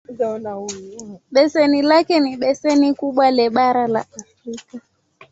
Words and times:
Beseni 1.31 1.81
lake 1.81 2.19
ni 2.19 2.33
beseni 2.41 2.87
kubwa 2.93 3.25
le 3.31 3.45
bara 3.55 3.85
la 3.93 4.01
Afrika. 4.01 4.81